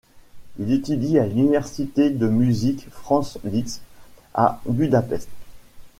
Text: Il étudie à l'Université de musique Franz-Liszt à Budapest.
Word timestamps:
Il 0.57 0.73
étudie 0.73 1.19
à 1.19 1.27
l'Université 1.27 2.09
de 2.09 2.25
musique 2.27 2.89
Franz-Liszt 2.89 3.81
à 4.33 4.59
Budapest. 4.67 5.29